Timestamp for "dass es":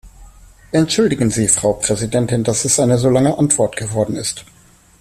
2.43-2.79